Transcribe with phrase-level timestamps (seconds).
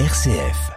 [0.00, 0.72] RCF.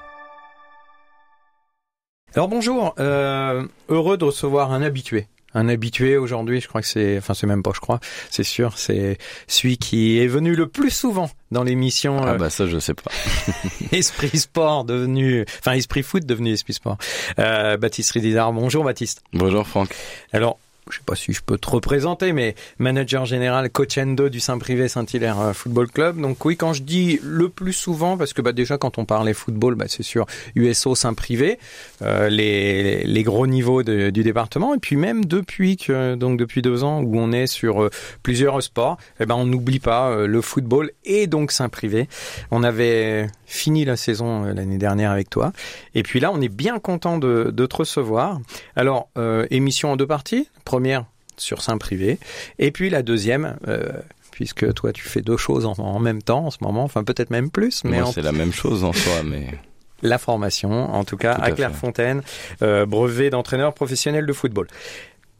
[2.35, 5.25] Alors bonjour, euh, heureux de recevoir un habitué.
[5.55, 8.77] Un habitué aujourd'hui, je crois que c'est, enfin c'est même pas, je crois, c'est sûr,
[8.77, 9.17] c'est
[9.47, 12.21] celui qui est venu le plus souvent dans l'émission.
[12.21, 13.09] Ah euh, bah ça je sais pas.
[13.91, 16.99] Esprit Sport devenu, enfin Esprit Foot devenu Esprit Sport.
[17.39, 19.23] Euh, Baptiste Ridizard, bonjour Baptiste.
[19.33, 19.89] Bonjour Franck.
[20.31, 20.59] Alors,
[20.91, 24.87] je sais pas si je peux te représenter, mais manager général coach endo du Saint-Privé
[24.87, 26.19] Saint-Hilaire euh, Football Club.
[26.21, 29.33] Donc oui, quand je dis le plus souvent, parce que bah déjà quand on parlait
[29.33, 31.59] football, bah, c'est sûr USO Saint-Privé,
[32.01, 36.61] euh, les, les gros niveaux de- du département, et puis même depuis que donc depuis
[36.61, 37.89] deux ans où on est sur euh,
[38.23, 42.07] plusieurs sports, eh ben on n'oublie pas euh, le football et donc Saint-Privé.
[42.51, 45.51] On avait fini la saison euh, l'année dernière avec toi,
[45.95, 48.39] et puis là on est bien content de, de te recevoir.
[48.75, 51.05] Alors euh, émission en deux parties, première
[51.37, 52.19] sur Saint-Privé,
[52.59, 53.57] et puis la deuxième.
[53.67, 53.89] euh,
[54.29, 57.31] Puisque toi, tu fais deux choses en, en même temps en ce moment, enfin peut-être
[57.31, 59.47] même plus, mais en c'est la même chose en soi, mais
[60.03, 61.51] la formation, en tout cas Tout à.
[61.53, 62.21] Clairefontaine,
[62.61, 64.67] euh, brevet d'entraîneur professionnel de football.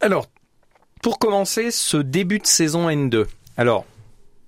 [0.02, 0.26] Alors,
[1.04, 3.86] pour commencer ce début de saison N2, alors,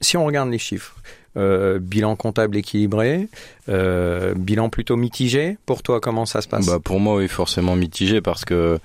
[0.01, 0.95] si on regarde les chiffres,
[1.37, 3.27] euh, bilan comptable équilibré,
[3.69, 6.65] euh, bilan plutôt mitigé, pour toi, comment ça se passe?
[6.65, 8.79] Bah pour moi oui forcément mitigé parce que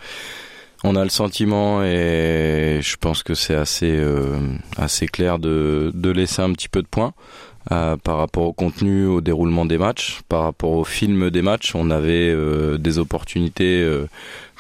[0.85, 4.37] on a le sentiment et je pense que c'est assez euh,
[5.11, 7.15] clair de laisser un petit peu de points.
[7.71, 11.91] par rapport au contenu, au déroulement des matchs, par rapport au film des matchs, on
[11.91, 12.37] avait
[12.79, 13.83] des opportunités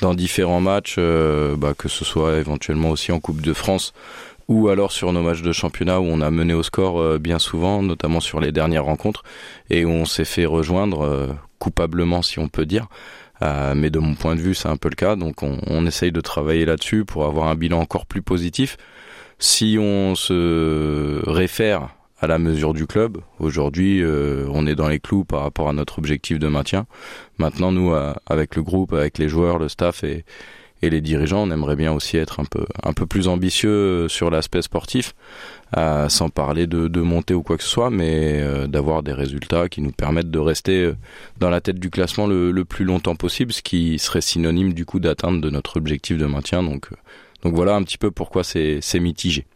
[0.00, 3.92] dans différents matchs, bah, que ce soit éventuellement aussi en Coupe de France
[4.48, 7.38] ou alors sur nos matchs de championnat où on a mené au score euh, bien
[7.38, 9.22] souvent, notamment sur les dernières rencontres,
[9.70, 11.28] et où on s'est fait rejoindre euh,
[11.58, 12.86] coupablement si on peut dire.
[13.42, 15.86] Euh, mais de mon point de vue, c'est un peu le cas, donc on, on
[15.86, 18.76] essaye de travailler là-dessus pour avoir un bilan encore plus positif.
[19.38, 21.88] Si on se réfère
[22.24, 25.72] à la mesure du club, aujourd'hui euh, on est dans les clous par rapport à
[25.72, 26.86] notre objectif de maintien.
[27.38, 30.24] Maintenant, nous, euh, avec le groupe, avec les joueurs, le staff et,
[30.84, 35.14] et les dirigeants, on aimerait bien aussi être un peu, plus ambitieux sur l'aspect sportif,
[35.76, 39.12] euh, sans parler de, de monter ou quoi que ce soit, mais euh, d'avoir des
[39.12, 40.96] résultats qui nous permettent de rester euh,
[41.38, 45.00] dans la tête du classement le, plus longtemps possible, ce qui serait synonyme du coup
[45.00, 46.62] d'atteinte de notre objectif de maintien.
[46.62, 46.96] Donc, euh,
[47.50, 49.46] voilà un petit peu pourquoi c'est mitigé.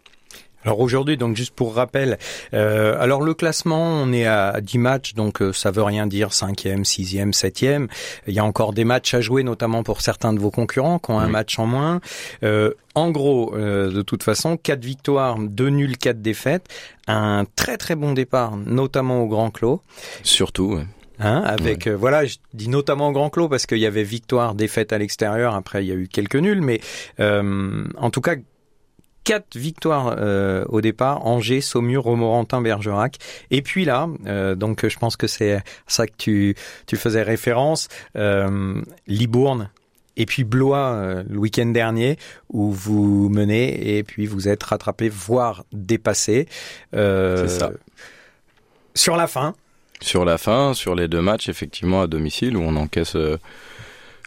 [0.65, 2.19] Alors aujourd'hui, donc juste pour rappel,
[2.53, 6.33] euh, alors le classement, on est à 10 matchs, donc euh, ça veut rien dire,
[6.33, 7.87] cinquième, sixième, septième.
[8.27, 11.13] Il y a encore des matchs à jouer, notamment pour certains de vos concurrents qui
[11.13, 12.01] ont un match en moins.
[12.43, 16.67] Euh, en gros, euh, de toute façon, quatre victoires, deux nuls, quatre défaites,
[17.07, 19.81] un très très bon départ, notamment au Grand Clos.
[20.25, 20.87] Surtout, ouais.
[21.21, 24.55] Hein, avec euh, voilà, je dis notamment au Grand Clos parce qu'il y avait victoire,
[24.55, 25.55] défaite à l'extérieur.
[25.55, 26.81] Après, il y a eu quelques nuls, mais
[27.19, 28.37] euh, en tout cas
[29.29, 33.19] quatre victoires euh, au départ Angers, Saumur, Romorantin, Bergerac.
[33.51, 36.57] Et puis là, euh, donc je pense que c'est à ça que tu
[36.87, 39.69] tu faisais référence, euh, Libourne.
[40.17, 42.17] Et puis Blois le week-end dernier
[42.49, 46.49] où vous menez et puis vous êtes rattrapé voire dépassé
[46.93, 47.71] C'est ça.
[48.95, 49.55] sur la fin.
[50.01, 53.17] Sur la fin, sur les deux matchs, effectivement, à domicile, où on encaisse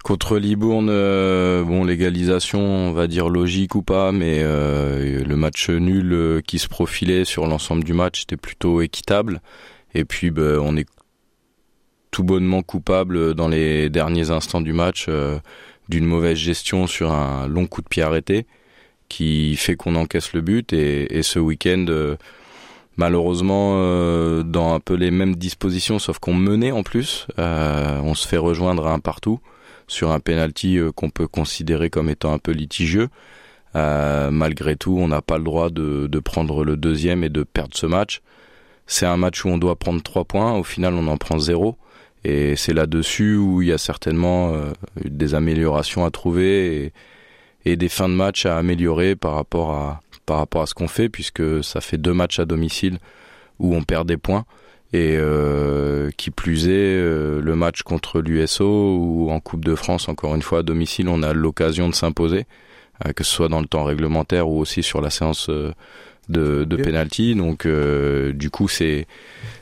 [0.03, 5.69] contre Libourne, euh, bon, l'égalisation, on va dire logique ou pas, mais euh, le match
[5.69, 9.41] nul euh, qui se profilait sur l'ensemble du match était plutôt équitable.
[9.93, 10.87] Et puis, ben, on est
[12.09, 15.07] tout bonnement coupable dans les derniers instants du match
[15.87, 18.47] d'une mauvaise gestion sur un long coup de pied arrêté
[19.07, 20.73] qui fait qu'on encaisse le but.
[20.73, 21.85] Et, ce week-end,
[22.97, 23.75] malheureusement
[24.43, 27.27] dans un peu les mêmes dispositions, sauf qu'on menait en plus.
[27.37, 29.39] On se fait rejoindre un partout
[29.91, 33.09] sur un penalty euh, qu'on peut considérer comme étant un peu litigieux.
[33.75, 37.75] Euh, malgré tout, on n'a pas le droit de, prendre le deuxième et de perdre
[37.75, 38.21] ce match.
[38.87, 40.53] C'est un match où on doit prendre trois points.
[40.53, 41.77] Au final, on en prend zéro.
[42.23, 44.71] Et c'est là-dessus où il y a certainement euh,
[45.03, 46.93] des améliorations à trouver
[47.65, 49.99] et, des fins de match à améliorer par rapport à,
[50.65, 52.97] ce qu'on fait, puisque ça fait deux matchs à domicile
[53.59, 54.45] où on perd des points.
[54.93, 55.17] Et
[56.15, 60.41] qui plus est, euh, le match contre l'USO ou en Coupe de France, encore une
[60.41, 62.45] fois à domicile, on a l'occasion de s'imposer,
[63.05, 65.71] euh, que ce soit dans le temps réglementaire ou aussi sur la séance euh,
[66.29, 67.35] de, de penalty.
[67.35, 69.05] Donc, euh, du coup, c'est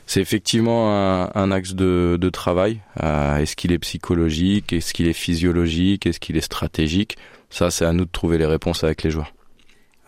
[0.06, 2.80] c'est effectivement un, un axe de, de travail.
[3.02, 4.72] Euh, est-ce qu'il est psychologique?
[4.72, 6.06] Est-ce qu'il est physiologique?
[6.06, 7.16] Est-ce qu'il est stratégique?
[7.48, 9.32] Ça, c'est à nous de trouver les réponses avec les joueurs.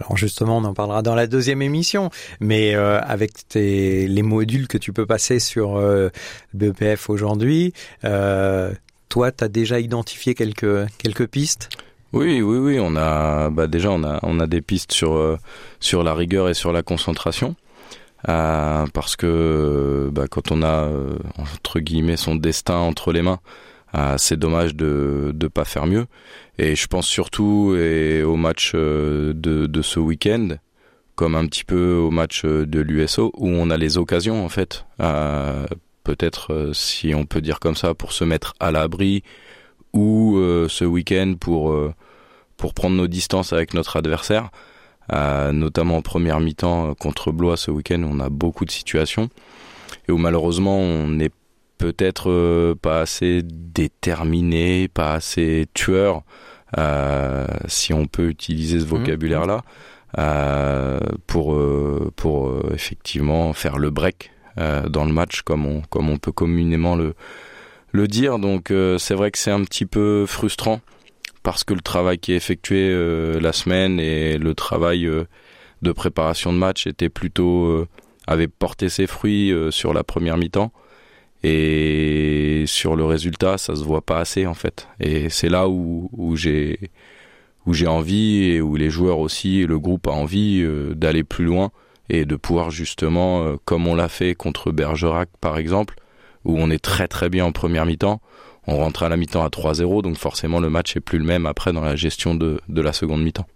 [0.02, 2.10] Alors justement, on en parlera dans la deuxième émission,
[2.40, 6.08] mais euh, avec tes, les modules que tu peux passer sur euh,
[6.52, 7.72] le BEPF aujourd'hui,
[8.04, 8.72] euh,
[9.08, 11.68] toi, tu as déjà identifié quelques, pistes?
[12.12, 12.78] Oui, oui, oui.
[12.80, 15.38] On a, bah déjà, on a, des pistes sur
[15.78, 17.54] sur la rigueur et sur la concentration.
[18.24, 20.90] parce que bah, quand on a
[21.38, 23.38] entre guillemets son destin entre les mains,
[24.16, 26.06] c'est dommage de ne pas faire mieux.
[26.58, 30.56] Et je pense surtout au match de, de ce week-end,
[31.14, 34.86] comme un petit peu au match de l'USO, où on a les occasions en fait,
[36.04, 39.22] peut-être si on peut dire comme ça, pour se mettre à l'abri,
[39.92, 41.74] ou ce week-end pour
[42.56, 44.50] pour prendre nos distances avec notre adversaire.
[45.12, 49.30] Euh, notamment en première mi-temps euh, contre Blois ce week-end, on a beaucoup de situations
[50.08, 51.32] et où malheureusement on n'est
[51.82, 56.22] peut-être euh, pas assez déterminé, pas assez tueur,
[57.66, 58.88] si on peut utiliser ce mmh.
[58.88, 59.62] vocabulaire-là,
[61.26, 61.60] pour
[62.16, 67.14] pour effectivement faire le break dans le match comme on comme on peut communément le
[67.90, 68.38] le dire.
[68.38, 70.80] Donc c'est vrai que c'est un petit peu frustrant
[71.42, 75.24] parce que le travail qui est effectué euh, la semaine et le travail euh,
[75.82, 77.88] de préparation de match était plutôt euh,
[78.26, 80.72] avait porté ses fruits sur la première mi-temps
[81.42, 86.08] et sur le résultat ça se voit pas assez en fait et c'est là où,
[86.12, 86.78] où j'ai
[87.66, 91.70] où j'ai envie et où les joueurs aussi le groupe a envie d'aller plus loin
[92.08, 95.96] et de pouvoir justement comme on l'a fait contre Bergerac par exemple
[96.44, 98.20] où on est très très bien en première mi-temps
[98.66, 101.46] on rentre à la mi-temps à 3-0, donc forcément le match est plus le même
[101.46, 103.46] après dans la gestion de, la seconde mi-temps.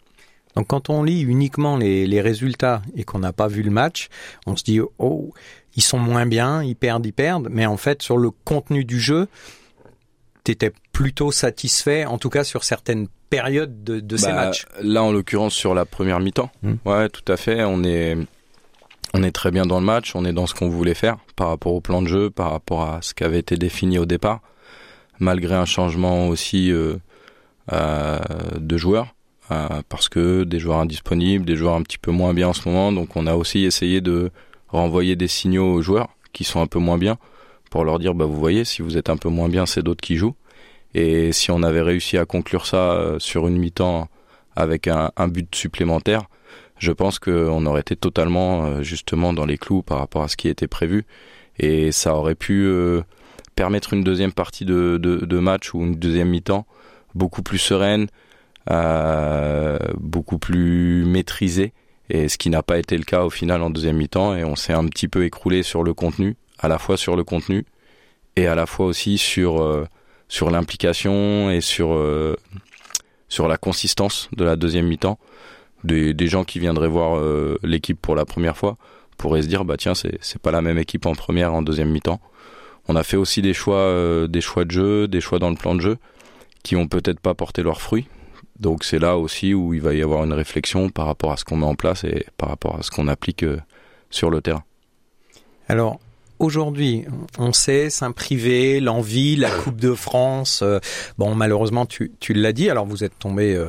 [0.57, 4.09] Donc quand on lit uniquement les, résultats et qu'on n'a pas vu le match,
[4.47, 5.33] on se dit oh
[5.77, 9.01] ils sont moins bien, ils perdent, ils perdent, mais en fait sur le contenu du
[9.01, 9.29] jeu,
[10.45, 14.67] tu étais plutôt satisfait, en tout cas sur certaines périodes de, ces bah, matchs.
[14.83, 16.75] Là en l'occurrence sur la première mi-temps, hmm.
[16.85, 18.17] ouais tout à fait, on est
[19.15, 21.49] on est très bien dans le match, on est dans ce qu'on voulait faire par
[21.49, 24.41] rapport au plan de jeu, par rapport à ce qui avait été défini au départ
[25.19, 26.97] malgré un changement aussi euh,
[27.73, 28.19] euh,
[28.59, 29.15] de joueurs,
[29.51, 32.69] euh, parce que des joueurs indisponibles, des joueurs un petit peu moins bien en ce
[32.69, 34.31] moment, donc on a aussi essayé de
[34.69, 37.19] renvoyer des signaux aux joueurs qui sont un peu moins bien,
[37.71, 40.03] pour leur dire, bah vous voyez, si vous êtes un peu moins bien, c'est d'autres
[40.03, 40.37] qui jouent.
[40.95, 44.09] Et si on avait réussi à conclure ça sur une mi-temps
[44.55, 46.25] avec un, but supplémentaire,
[46.79, 50.49] je pense qu'on aurait été totalement justement dans les clous par rapport à ce qui
[50.49, 51.05] était prévu.
[51.59, 52.71] Et ça aurait pu
[53.57, 56.67] permettre une deuxième partie de, de, match ou une deuxième mi-temps
[57.15, 58.07] beaucoup plus sereine,
[58.71, 61.73] euh, beaucoup plus maîtrisée,
[62.11, 64.57] et ce qui n'a pas été le cas au final en deuxième mi-temps, et on
[64.57, 67.65] s'est un petit peu écroulé sur le contenu, à la fois sur le contenu
[68.37, 69.87] et à la fois aussi sur euh,
[70.29, 72.37] sur l'implication et sur euh,
[73.29, 75.19] sur la consistance de la deuxième mi-temps.
[75.85, 77.23] Des, des gens qui viendraient voir
[77.63, 78.77] l'équipe pour la première fois
[79.19, 81.91] pourraient se dire bah tiens c'est c'est pas la même équipe en première en deuxième
[81.91, 82.21] mi-temps
[82.89, 85.57] on a fait aussi des choix, euh, des choix de jeu, des choix dans le
[85.57, 85.99] plan de jeu
[86.63, 88.07] qui ont peut-être pas porté leurs fruits.
[88.61, 91.45] Donc c'est là aussi où il va y avoir une réflexion par rapport à ce
[91.45, 93.59] qu'on met en place et par rapport à ce qu'on applique euh,
[94.11, 94.65] sur le terrain.
[95.69, 96.01] Alors
[96.39, 97.05] aujourd'hui,
[97.39, 100.61] on sait Saint-Privé, l'envie, la Coupe de France.
[100.63, 100.79] Euh,
[101.19, 102.71] bon, malheureusement, tu, tu l'as dit.
[102.71, 103.67] Alors vous êtes tombé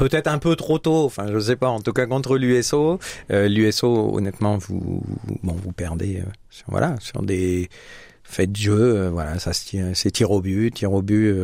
[0.00, 1.04] peut-être un peu trop tôt.
[1.04, 1.68] Enfin, je sais pas.
[1.68, 2.98] En tout cas, contre l'USO,
[3.30, 5.02] euh, l'USO, honnêtement, vous,
[5.42, 6.20] bon, vous perdez.
[6.20, 7.68] Euh, sur, voilà, sur des
[8.24, 8.96] faits de jeu.
[8.96, 11.34] Euh, voilà, ça c'est tir au but, tir au but.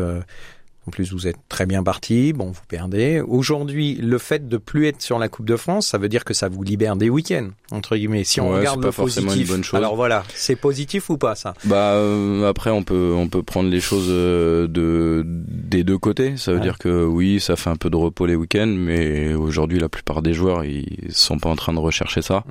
[0.86, 2.32] En plus, vous êtes très bien parti.
[2.32, 3.20] Bon, vous perdez.
[3.20, 6.32] Aujourd'hui, le fait de plus être sur la Coupe de France, ça veut dire que
[6.32, 8.22] ça vous libère des week-ends, entre guillemets.
[8.22, 9.74] Si on regarde le positif.
[9.74, 11.54] Alors voilà, c'est positif ou pas ça?
[11.64, 16.37] Bah euh, après, on peut on peut prendre les choses euh, de des deux côtés.
[16.37, 19.80] Ça veut dire que oui, ça fait un peu de repos les week-ends, mais aujourd'hui,
[19.80, 22.44] la plupart des joueurs, ils sont pas en train de rechercher ça.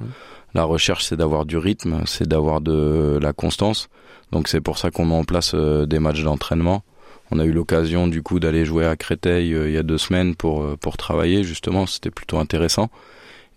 [0.54, 3.88] La recherche, c'est d'avoir du rythme, c'est d'avoir de la constance.
[4.32, 6.84] Donc c'est pour ça qu'on met en place euh, des matchs d'entraînement
[7.32, 9.98] on a eu l'occasion du coup d'aller jouer à Créteil euh, il y a deux
[9.98, 12.90] semaines pour euh, pour travailler justement, c'était plutôt intéressant.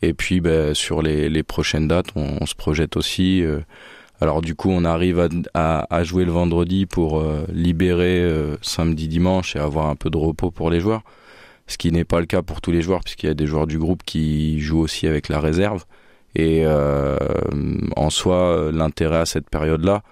[0.03, 3.43] Et puis ben, sur les, les prochaines dates, on, se projette aussi.
[3.43, 3.61] Euh,
[4.21, 7.23] alors du coup, on arrive à, à, jouer le vendredi pour
[7.53, 8.29] libérer
[8.63, 11.03] samedi, dimanche et avoir un peu de repos pour les joueurs.
[11.69, 13.69] Ce qui n'est pas le cas pour tous les joueurs puisqu'il y a des joueurs
[13.69, 15.85] du groupe qui jouent aussi avec la réserve.
[16.35, 20.03] Et en soi, l'intérêt à cette période-là,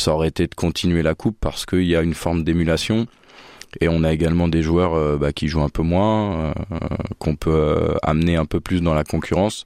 [0.00, 3.06] ça aurait été de continuer la coupe parce qu'il y a une forme d'émulation.
[3.80, 6.54] Et on a également des joueurs euh, bah, qui jouent un peu moins, euh,
[7.18, 9.64] qu'on peut euh, amener un peu plus dans la concurrence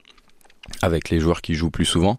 [0.83, 2.19] avec les joueurs qui jouent plus souvent.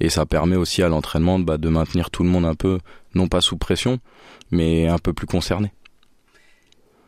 [0.00, 2.78] Et ça permet aussi à l'entraînement bah, de maintenir tout le monde un peu,
[3.14, 3.98] non pas sous pression,
[4.50, 5.72] mais un peu plus concerné.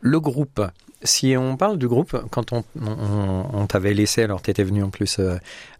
[0.01, 0.61] Le groupe,
[1.01, 4.89] si on parle du groupe, quand on, on, t'avait laissé, alors tu étais venu en
[4.89, 5.21] plus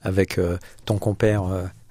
[0.04, 0.40] avec
[0.86, 1.44] ton compère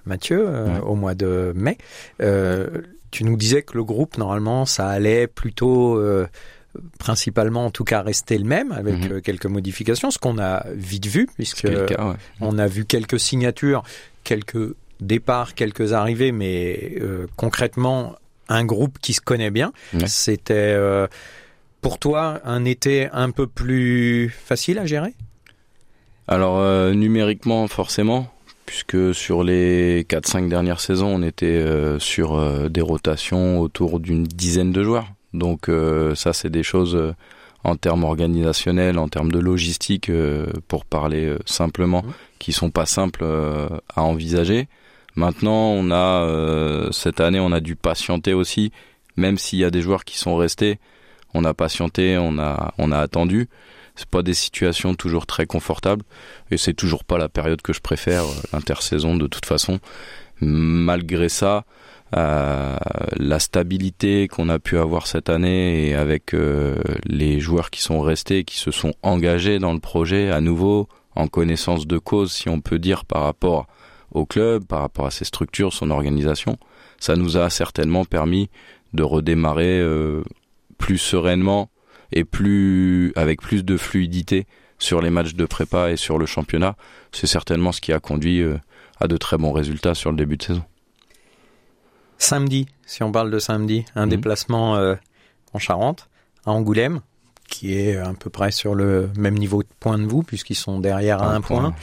[0.06, 1.78] Mathieu, euh, au mois de mai.
[2.22, 2.66] Euh,
[3.10, 6.26] tu nous disais que le groupe, normalement, ça allait plutôt euh,
[6.98, 9.20] principalement en tout cas resté le même avec Mhm.
[9.20, 12.14] quelques modifications, ce qu'on a vite vu puisque cas, ouais.
[12.40, 13.82] on a vu quelques signatures,
[14.22, 16.94] quelques départs, quelques arrivées, mais
[17.36, 18.14] concrètement
[18.48, 19.72] un groupe qui se connaît bien.
[19.94, 20.06] Ouais.
[20.06, 20.76] C'était
[21.80, 25.14] pour toi un été un peu plus facile à gérer?
[26.28, 26.60] Alors
[26.94, 28.32] numériquement forcément,
[28.70, 34.22] puisque sur les 4-5 dernières saisons, on était euh, sur euh, des rotations autour d'une
[34.22, 35.08] dizaine de joueurs.
[35.34, 36.96] Donc euh, ça c'est des choses
[37.64, 40.08] en termes organisationnels, en termes de logistique,
[40.68, 42.12] pour parler simplement, Mhm.
[42.38, 44.68] qui sont pas simples à envisager.
[45.16, 48.70] Maintenant, on a cette année, on a dû patienter aussi,
[49.16, 50.78] même s'il y a des joueurs qui sont restés,
[51.34, 53.48] on a patienté, on a on a attendu.
[54.00, 56.04] C'est pas des situations toujours très confortables
[56.50, 59.78] et c'est toujours pas la période que je préfère, euh, l'intersaison de toute façon.
[60.40, 61.64] Malgré ça,
[62.16, 62.78] euh,
[63.18, 68.00] la stabilité qu'on a pu avoir cette année et avec euh, les joueurs qui sont
[68.00, 72.48] restés, qui se sont engagés dans le projet à nouveau, en connaissance de cause, si
[72.48, 73.66] on peut dire, par rapport
[74.12, 76.56] au club, par rapport à ses structures, son organisation,
[76.98, 78.48] ça nous a certainement permis
[78.94, 79.84] de redémarrer
[80.78, 81.68] plus sereinement
[82.12, 84.46] et plus avec plus de fluidité
[84.78, 86.76] sur les matchs de prépa et sur le championnat.
[87.12, 88.56] C'est certainement ce qui a conduit euh,
[89.00, 90.64] à de très bons résultats sur le début de saison.
[92.18, 94.10] Samedi, si on parle de samedi, un Mhm.
[94.10, 94.94] déplacement euh,
[95.54, 96.08] en Charente,
[96.44, 97.00] à Angoulême,
[97.48, 100.78] qui est à peu près sur le même niveau de point de vous, puisqu'ils sont
[100.80, 101.74] derrière à un point.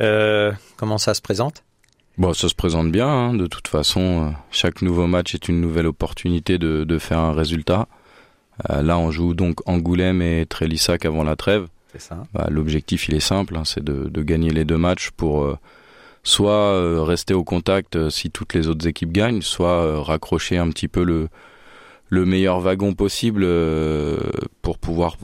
[0.00, 1.64] Euh, comment ça se présente?
[2.18, 3.08] Bon, ça se présente bien.
[3.08, 3.34] hein.
[3.34, 7.88] De toute façon, chaque nouveau match est une nouvelle opportunité de, de faire un résultat.
[8.70, 11.66] Euh, là, on joue donc Angoulême et Trélissac avant la trêve.
[11.92, 12.24] C'est ça.
[12.32, 15.58] Bah, L'objectif, il est simple, hein, c'est de, de gagner les deux matchs pour euh,
[16.22, 20.70] soit euh, rester au contact euh, si toutes les autres équipes gagnent, soit raccrocher un
[20.70, 21.28] petit peu le,
[22.08, 23.46] le meilleur wagon possible
[24.62, 25.16] pour pouvoir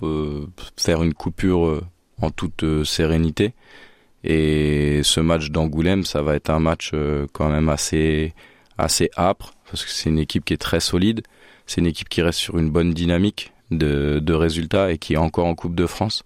[0.77, 1.83] faire une coupure
[2.21, 3.53] en toute sérénité.
[4.25, 6.93] Et ce match d'Angoulême, ça va être un match
[7.33, 8.35] quand même assez
[8.79, 11.23] assez âpre parce que c'est une équipe qui est très solide.
[11.69, 15.19] C'est une équipe qui reste sur une bonne dynamique de, de résultats et qui est
[15.19, 16.25] encore en Coupe de France.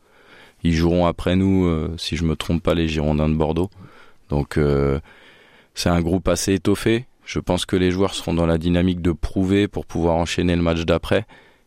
[0.62, 3.68] Ils joueront après nous, euh, si je me trompe pas, les Girondins de Bordeaux.
[4.28, 5.00] Donc euh,
[5.74, 7.06] c'est un groupe assez étoffé.
[7.24, 10.62] Je pense que les joueurs seront dans la dynamique de prouver pour pouvoir enchaîner le
[10.62, 11.26] match d'après.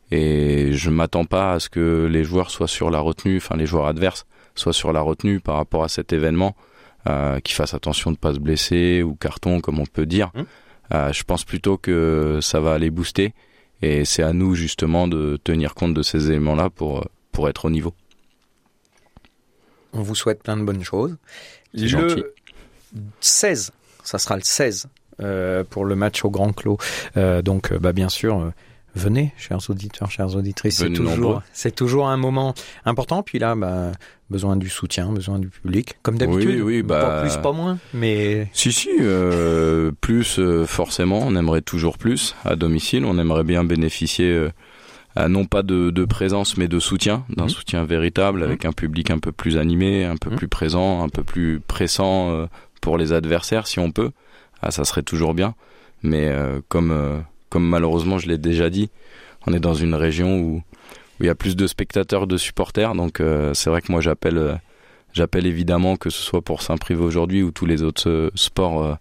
[0.10, 3.66] Et je m'attends pas à ce que les joueurs soient sur la retenue, enfin les
[3.66, 6.56] joueurs adverses soient sur la retenue par rapport à cet événement,
[7.10, 10.32] euh, qu'ils fassent attention de pas se blesser ou carton comme on peut dire.
[10.34, 10.42] Mmh.
[10.94, 13.34] Euh, je pense plutôt que ça va les booster
[13.86, 17.66] et c'est à nous justement de tenir compte de ces éléments-là pour euh, pour être
[17.66, 17.94] au niveau.
[19.94, 21.16] On vous souhaite plein de bonnes choses.
[21.74, 22.24] Le gentil.
[23.20, 23.72] 16,
[24.04, 24.88] ça sera le 16
[25.22, 26.78] euh, pour le match au Grand Clos.
[27.18, 28.52] Euh, donc, bah, bien sûr,
[28.96, 30.78] venez, chers auditeurs, chères auditrices.
[30.78, 32.54] C'est toujours, c'est toujours un moment
[32.86, 33.24] important.
[33.24, 33.92] Puis là, bah,
[34.30, 36.62] besoin du soutien, besoin du public, comme d'habitude.
[36.62, 37.78] Oui, oui, bah- Pas plus, pas moins.
[37.94, 43.06] Mais Si, si, euh, plus euh, forcément, on aimerait toujours plus à domicile.
[43.06, 44.50] On aimerait bien bénéficier, euh,
[45.16, 47.50] à non pas de, de présence, mais de soutien, d'un Mhm.
[47.50, 50.36] soutien véritable, avec un public un peu plus animé, un peu Mhm.
[50.38, 52.48] plus présent, un peu plus pressant
[52.82, 54.12] pour les adversaires, si on peut.
[54.62, 55.56] Ah, ça serait toujours bien.
[56.04, 56.34] Mais
[56.68, 57.24] comme,
[57.56, 58.90] comme malheureusement je l'ai déjà dit,
[59.48, 60.62] on est dans une région où
[61.18, 62.96] où il y a plus de spectateurs, de supporters.
[62.96, 64.56] Donc euh, c'est vrai que moi j'appelle euh,
[65.14, 68.98] j'appelle évidemment que ce soit pour Saint-Privé aujourd'hui ou tous les autres euh, sports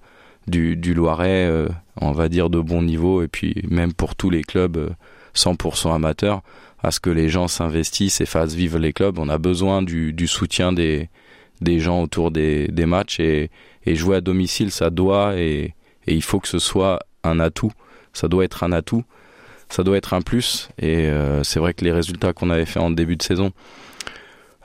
[0.47, 1.51] du, du Loiret,
[2.01, 4.91] on va dire de bon niveau, et puis même pour tous les clubs euh,
[5.35, 6.43] 100% amateurs,
[6.81, 9.19] à ce que les gens s'investissent et fassent vivre les clubs.
[9.19, 11.09] On a besoin du, du soutien des,
[11.61, 13.51] des gens autour des, des matchs et,
[13.85, 15.75] et jouer à domicile, ça doit et
[16.07, 17.73] il faut que ce soit un atout.
[18.15, 19.05] Ça doit être un atout,
[19.69, 20.69] ça doit être un plus.
[20.79, 23.53] Et euh, c'est vrai que les résultats qu'on avait fait en début de saison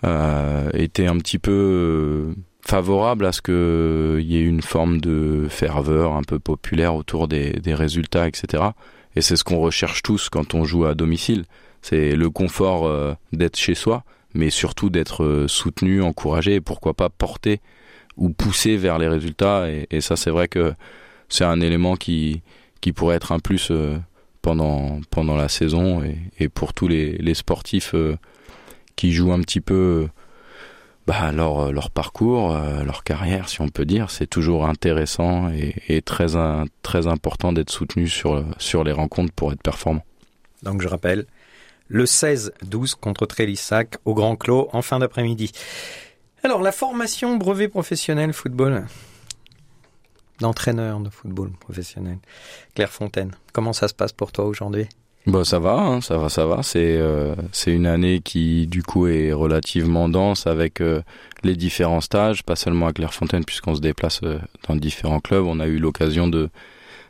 [0.03, 5.48] euh, étaient un petit peu euh, favorables à ce qu'il y ait une forme de
[5.50, 8.63] ferveur un peu populaire autour des, résultats, etc.
[9.15, 11.46] Et c'est ce qu'on recherche tous quand on joue à domicile.
[11.82, 14.03] C'est le confort d'être chez soi,
[14.34, 17.62] mais surtout d'être soutenu, encouragé et pourquoi pas porté
[18.18, 19.68] ou poussé vers les résultats.
[19.89, 20.74] Et ça, c'est vrai que
[21.29, 22.41] c'est un élément qui,
[22.82, 23.98] qui pourrait être un plus euh,
[24.42, 26.04] pendant, pendant la saison
[26.40, 28.18] et, pour tous les, sportifs euh,
[28.96, 30.08] qui jouent un petit peu
[31.08, 34.12] bah, leur, leur parcours, euh, leur carrière, si on peut dire.
[34.12, 36.28] C'est toujours intéressant et, très,
[36.82, 40.04] très important d'être soutenu sur, sur les rencontres pour être performant.
[40.64, 41.26] Donc je rappelle,
[41.88, 45.52] le 16-12 contre Trélissac au Grand Clos en fin d'après-midi.
[46.44, 48.86] Alors la formation brevet professionnel football
[50.39, 52.17] d'entraîneur de football professionnel.
[52.75, 54.88] Claire Fontaine, comment ça se passe pour toi aujourd'hui?
[55.27, 56.63] Bah ça va, hein, ça va, ça va.
[56.63, 61.01] C'est euh, c'est une année qui du coup est relativement dense avec euh,
[61.43, 65.46] les différents stages, pas seulement à Clairefontaine puisqu'on se déplace euh, dans différents clubs.
[65.46, 66.50] On a eu l'occasion de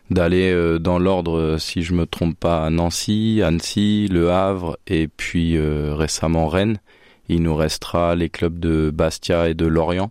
[0.09, 5.55] d'aller dans l'ordre, si je me trompe pas, à Nancy, Annecy, Le Havre et puis
[5.59, 6.79] récemment Rennes.
[7.27, 10.09] Il nous restera les clubs de Bastia et de Lorient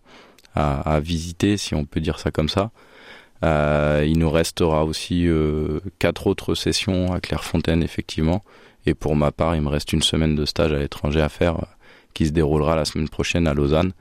[0.54, 2.70] à, à visiter, si on peut dire ça comme ça.
[3.44, 8.42] Euh, il nous restera aussi euh, quatre autres sessions à Clairefontaine, effectivement.
[8.86, 11.56] Et pour ma part, il me reste une semaine de stage à l'étranger à faire,
[11.56, 11.66] euh,
[12.14, 13.92] qui se déroulera la semaine prochaine à Lausanne,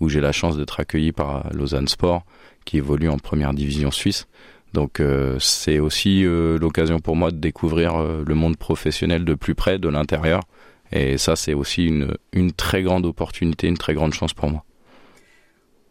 [0.00, 2.22] où j'ai la chance d'être accueilli par Lausanne Sport,
[2.64, 4.26] qui évolue en première division suisse.
[4.74, 5.02] Donc
[5.40, 10.42] c'est aussi l'occasion pour moi de découvrir le monde professionnel de plus près, de l'intérieur.
[10.92, 14.64] Et ça, c'est aussi une, une très grande opportunité, une très grande chance pour moi.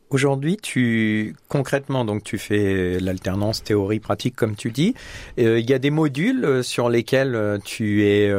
[0.10, 4.94] Aujourd'hui, tu concrètement donc tu fais l'alternance théorie pratique comme tu dis.
[5.38, 8.32] Euh, il y a des modules euh, sur lesquels euh, tu es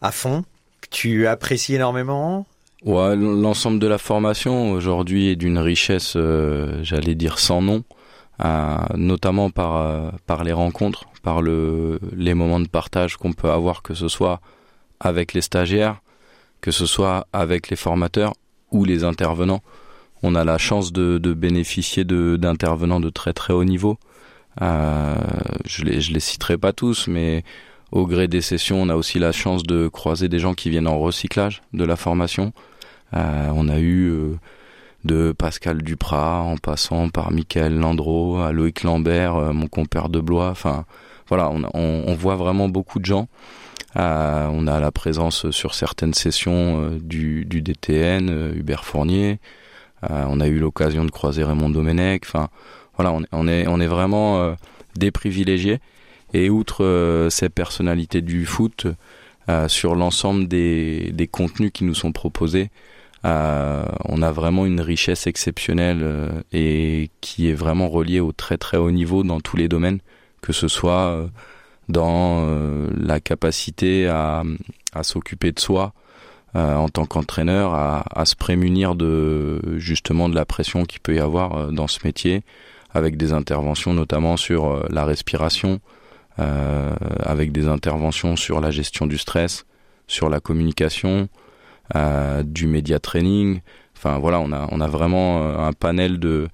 [0.00, 0.44] à fond,
[0.80, 2.46] que tu apprécies énormément?
[2.84, 6.16] Ouais, l'ensemble de la formation aujourd'hui est d'une richesse,
[6.82, 7.82] j'allais dire sans nom,
[8.94, 13.94] notamment par par les rencontres, par le les moments de partage qu'on peut avoir, que
[13.94, 14.40] ce soit
[15.00, 16.00] avec les stagiaires,
[16.60, 18.32] que ce soit avec les formateurs
[18.70, 19.62] ou les intervenants
[20.22, 23.98] on a la chance de, bénéficier d'intervenants de, très très haut niveau.
[24.60, 25.14] Euh,
[25.64, 27.44] je les je les citerai pas tous, mais
[27.92, 30.88] au gré des sessions, on a aussi la chance de croiser des gens qui viennent
[30.88, 32.52] en recyclage de la formation.
[33.14, 34.36] Euh, on a eu euh,
[35.04, 40.54] de Pascal Duprat, en passant par Michael Landreau, à Loïc Lambert, mon compère de Blois.
[41.28, 43.28] Voilà, on, voit vraiment beaucoup de gens.
[43.94, 49.38] on a la présence sur certaines sessions du DTN, Hubert Fournier.
[50.04, 52.22] Euh, on a eu l'occasion de croiser Raymond Domenech.
[52.24, 52.48] Enfin,
[52.96, 54.54] voilà, on, est on est vraiment euh,
[54.96, 55.80] des privilégiés.
[56.34, 58.86] Et outre euh, ces personnalités du foot,
[59.68, 62.68] sur l'ensemble des, des contenus qui nous sont proposés,
[63.24, 68.90] on a vraiment une richesse exceptionnelle et qui est vraiment reliée au très très haut
[68.90, 70.00] niveau dans tous les domaines,
[70.42, 71.26] que ce soit
[71.88, 72.46] dans
[72.94, 74.42] la capacité à,
[74.92, 75.94] à s'occuper de soi,
[76.56, 81.18] euh, en tant qu'entraîneur à, se prémunir de justement de la pression qu'il peut y
[81.18, 82.42] avoir euh, dans ce métier,
[82.94, 85.80] avec des interventions notamment sur euh, la respiration,
[86.38, 89.66] avec des interventions sur la gestion du stress,
[90.06, 91.28] sur la communication,
[92.44, 93.60] du média training.
[93.96, 96.46] Enfin voilà, on a on a vraiment un panel de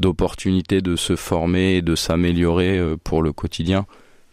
[0.00, 3.86] d'opportunités de se former et de s'améliorer pour le quotidien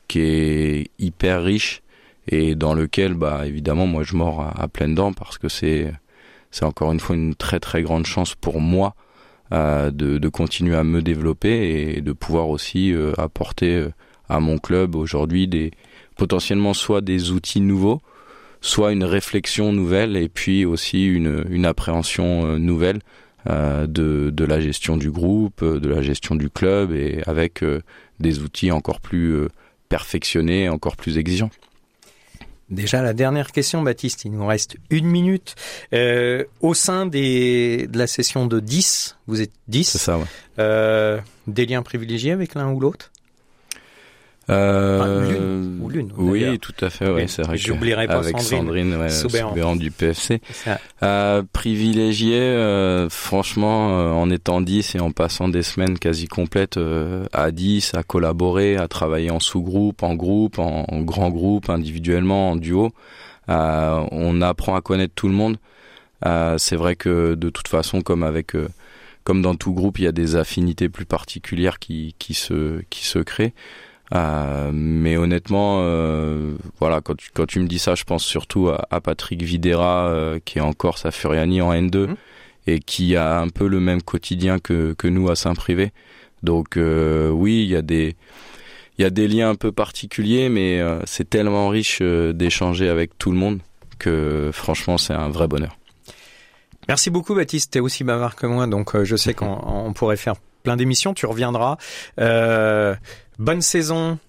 [0.08, 1.84] qui est hyper riche
[2.28, 5.94] et dans lequel, bah, évidemment, moi, je mords à, pleines dents parce que c'est,
[6.52, 8.96] c'est encore une fois une très très grande chance pour moi
[9.54, 13.90] euh, de, de, continuer à me développer et de pouvoir aussi euh, apporter euh,
[14.28, 15.72] à mon club aujourd'hui des
[16.18, 18.02] potentiellement soit des outils nouveaux,
[18.60, 23.00] soit une réflexion nouvelle et puis aussi une, une appréhension nouvelle
[23.46, 23.86] de,
[24.32, 27.64] de la gestion du groupe, de la gestion du club et avec
[28.20, 29.48] des outils encore plus
[29.90, 31.52] perfectionnés, encore plus exigeants.
[32.70, 35.56] Déjà, la dernière question, Baptiste, il nous reste une minute.
[35.94, 39.90] Euh, au sein des, de la session de 10, vous êtes 10.
[39.90, 40.26] C'est ça, ouais.
[40.60, 43.12] Euh, des liens privilégiés avec l'un ou l'autre?
[44.50, 46.12] Euh, l'une ou l'une.
[46.16, 47.10] Oui, tout à fait.
[47.10, 47.58] Ouais, c'est vrai.
[47.58, 50.42] J'oublierai pas avec Sandrine, Sandrine ouais, du PFC.
[51.04, 56.80] Euh, privilégié, euh, franchement, euh, en étant 10 et en passant des semaines quasi complètes
[57.34, 62.52] à 10, à collaborer, à travailler en sous-groupe, en groupe, en, en, grand groupe, individuellement,
[62.52, 62.92] en duo,
[63.50, 65.58] on apprend à connaître tout le monde.
[66.58, 68.54] c'est vrai que de toute façon, comme avec
[69.26, 73.04] comme dans tout groupe, il y a des affinités plus particulières qui, qui se qui
[73.04, 73.54] se créent.
[74.16, 78.70] Euh, mais honnêtement, euh, voilà, quand tu, quand tu me dis ça, je pense surtout
[78.70, 82.16] à, Patrick Videra, euh, qui est encore sa Furiani en N2 mmh.
[82.68, 85.92] et qui a un peu le même quotidien que, que nous à Saint-Privé.
[86.44, 88.16] Donc oui, il y a des
[89.00, 93.32] il y a des liens un peu particuliers, mais c'est tellement riche d'échanger avec tout
[93.32, 93.60] le monde
[94.00, 95.78] que franchement, c'est un vrai bonheur.
[96.88, 100.36] Merci beaucoup Baptiste, t'es aussi bavard que moi, donc je sais qu'on pourrait faire
[100.68, 101.78] plein d'émissions, tu reviendras.
[102.20, 102.94] Euh,
[103.40, 104.20] bonne saison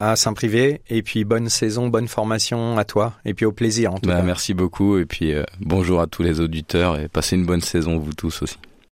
[0.00, 3.98] à Saint-Privé et puis bonne saison, bonne formation à toi et puis au plaisir en
[3.98, 4.22] tout bah, cas.
[4.22, 7.96] Merci beaucoup et puis euh, bonjour à tous les auditeurs et passez une bonne saison
[7.96, 8.58] vous tous aussi.